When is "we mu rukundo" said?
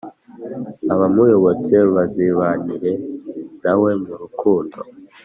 3.81-4.77